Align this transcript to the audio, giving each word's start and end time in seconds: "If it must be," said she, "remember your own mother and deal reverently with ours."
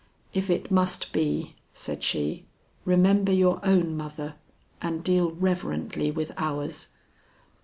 "If 0.33 0.49
it 0.49 0.71
must 0.71 1.11
be," 1.11 1.53
said 1.73 2.01
she, 2.01 2.45
"remember 2.85 3.31
your 3.31 3.63
own 3.63 3.95
mother 3.95 4.33
and 4.81 5.03
deal 5.03 5.29
reverently 5.29 6.09
with 6.09 6.31
ours." 6.37 6.87